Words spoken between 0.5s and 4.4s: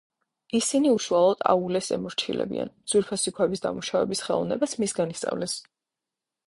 ისინი უშუალოდ აულეს ემორჩილებიან, ძვირფასი ქვების დამუშავების